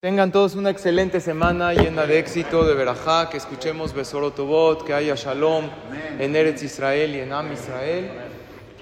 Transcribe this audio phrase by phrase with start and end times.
[0.00, 5.16] Tengan todos una excelente semana llena de éxito, de verajá, que escuchemos Besorotobot, que haya
[5.16, 5.68] Shalom
[6.20, 8.08] en Eretz Israel y en Am Israel.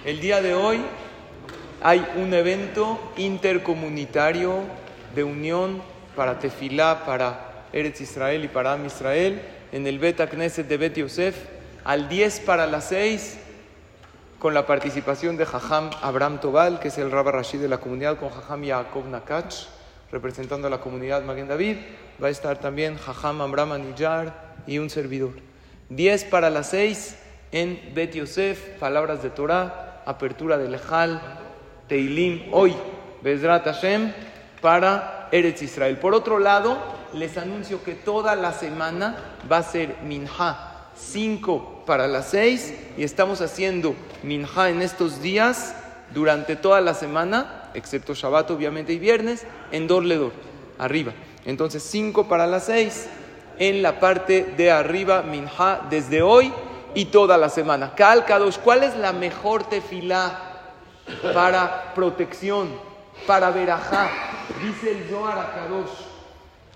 [0.04, 0.78] El día de hoy
[1.82, 4.58] hay un evento intercomunitario
[5.14, 5.80] de unión
[6.14, 9.40] para Tefilá, para Eretz Israel y para Am Israel
[9.72, 11.34] en el Bet Knesset de Bet Yosef
[11.84, 13.38] al 10 para las 6
[14.38, 18.18] con la participación de Jajam Abraham Tobal, que es el Rabba Rashid de la comunidad,
[18.18, 19.76] con Jajam Yaakov Nakach
[20.10, 21.76] representando a la comunidad Maguen David.
[22.22, 25.32] Va a estar también Jajam Amram Anillar y un servidor.
[25.90, 27.16] 10 para las 6
[27.52, 31.20] en Bet Yosef, palabras de Torah, apertura de Lejal,
[31.88, 32.74] Teilim, hoy,
[33.22, 34.12] Bezrat Hashem,
[34.60, 35.98] para Eretz Israel.
[35.98, 36.78] Por otro lado,
[37.12, 39.16] les anuncio que toda la semana
[39.50, 45.74] va a ser Minha, 5 para las 6, y estamos haciendo Minha en estos días
[46.12, 50.32] durante toda la semana excepto Shabbat obviamente y viernes, en Dorledor,
[50.78, 51.12] arriba.
[51.44, 53.08] Entonces 5 para las 6
[53.58, 56.52] en la parte de arriba, Minha, desde hoy
[56.94, 57.94] y toda la semana.
[57.94, 60.38] Kal Kadosh, ¿cuál es la mejor tefilá
[61.32, 62.68] para protección,
[63.26, 64.10] para verajá?
[64.62, 65.90] Dice el Zohar a Kadosh,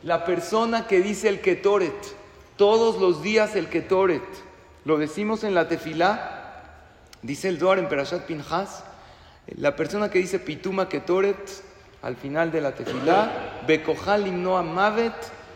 [0.02, 1.94] la persona que dice el Ketoret,
[2.56, 4.22] todos los días el Ketoret,
[4.84, 6.62] lo decimos en la tefilá,
[7.22, 8.84] dice el Zohar en Perashat Pinhas,
[9.56, 11.36] la persona que dice Pituma Ketoret
[12.02, 15.12] al final de la tefilá, Bekojal no Mavet,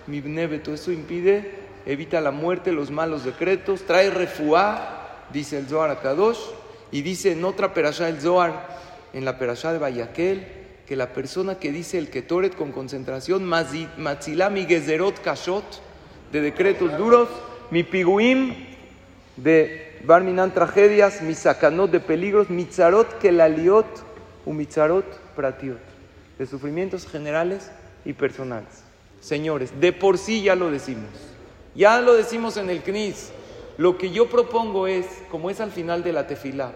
[0.06, 1.52] Mibnebeto, eso impide,
[1.86, 6.38] evita la muerte, los malos decretos, trae refuá, dice el Zohar a Kadosh,
[6.92, 8.68] y dice en otra perashá el Zohar,
[9.14, 10.46] en la perashá de Bayakel,
[10.86, 15.64] que la persona que dice el Ketoret con concentración, Matzilami Gezerot Kashot,
[16.30, 17.28] de decretos duros,
[17.70, 18.54] mi piguim
[19.36, 23.86] de Barminan tragedias, misakanot de peligros, mitzarot kelaliot
[24.44, 25.80] u mitzarot pratiot,
[26.38, 27.70] de sufrimientos generales
[28.04, 28.84] y personales.
[29.20, 31.08] Señores, de por sí ya lo decimos,
[31.74, 33.32] ya lo decimos en el CNIS.
[33.78, 36.72] Lo que yo propongo es, como es al final de la tefilá,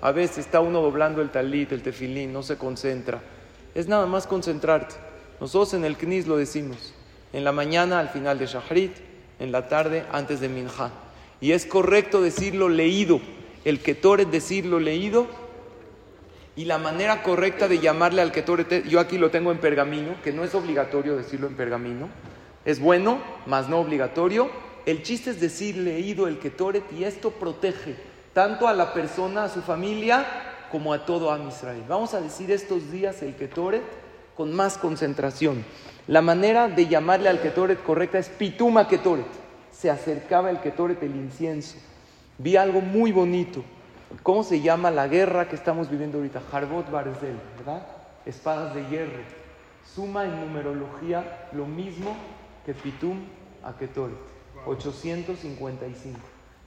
[0.00, 3.20] a veces está uno doblando el talit, el tefilín, no se concentra.
[3.74, 4.94] Es nada más concentrarte.
[5.40, 6.94] Nosotros en el CNIS lo decimos.
[7.32, 8.92] En la mañana al final de Shahrit,
[9.40, 10.90] en la tarde antes de Minha.
[11.40, 13.20] Y es correcto decirlo leído.
[13.64, 15.26] El Ketoret decirlo leído.
[16.56, 20.32] Y la manera correcta de llamarle al Ketoret, yo aquí lo tengo en pergamino, que
[20.32, 22.08] no es obligatorio decirlo en pergamino.
[22.64, 24.50] Es bueno, mas no obligatorio.
[24.84, 27.94] El chiste es decir leído el Ketoret y esto protege
[28.32, 30.26] tanto a la persona, a su familia,
[30.72, 31.84] como a todo Am Israel.
[31.88, 33.82] Vamos a decir estos días el Ketoret
[34.36, 35.64] con más concentración.
[36.08, 39.47] La manera de llamarle al Ketoret correcta es Pituma Ketoret
[39.78, 41.76] se acercaba el Ketoret, el incienso.
[42.36, 43.62] Vi algo muy bonito.
[44.24, 46.42] ¿Cómo se llama la guerra que estamos viviendo ahorita?
[46.50, 47.86] Harbot Barzel, ¿verdad?
[48.26, 49.22] Espadas de hierro.
[49.94, 52.16] Suma en numerología lo mismo
[52.66, 53.20] que Pitum
[53.62, 54.16] a Ketoret.
[54.66, 56.18] 855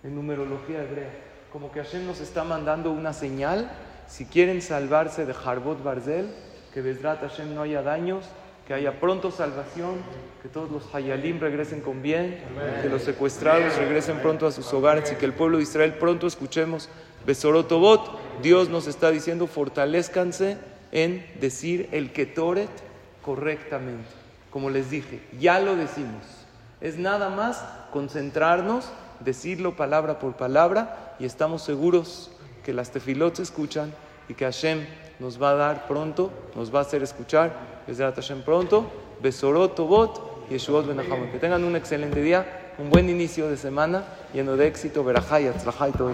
[0.04, 1.12] en numerología hebrea.
[1.52, 3.70] Como que Hashem nos está mandando una señal.
[4.08, 6.34] Si quieren salvarse de Harbot Barzel,
[6.74, 8.26] que Besrat Hashem no haya daños,
[8.72, 9.96] que haya pronto salvación,
[10.42, 12.42] que todos los Hayalim regresen con bien,
[12.82, 16.26] que los secuestrados regresen pronto a sus hogares y que el pueblo de Israel pronto
[16.26, 16.88] escuchemos
[17.26, 18.42] Besorotobot.
[18.42, 20.58] Dios nos está diciendo, fortalezcanse
[20.94, 22.70] en decir el Ketoret
[23.22, 24.08] correctamente.
[24.52, 26.24] Como les dije, ya lo decimos.
[26.80, 27.62] Es nada más
[27.92, 28.90] concentrarnos,
[29.20, 32.32] decirlo palabra por palabra y estamos seguros
[32.64, 33.92] que las tefilot se escuchan
[34.32, 34.86] y que Hashem
[35.20, 37.52] nos va a dar pronto, nos va a hacer escuchar.
[37.86, 38.86] Bezrat Hashem pronto,
[39.22, 40.86] Besorot Tobot Yeshuot
[41.32, 45.52] Que tengan un excelente día, un buen inicio de semana lleno de éxito, verajá y
[45.98, 46.14] todo